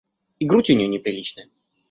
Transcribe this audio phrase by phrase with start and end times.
[0.39, 1.47] И грудь у нее неприличная.